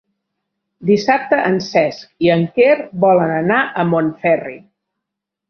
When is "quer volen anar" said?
2.57-3.61